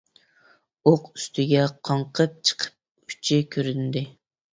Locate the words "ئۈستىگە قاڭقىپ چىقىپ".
1.17-3.13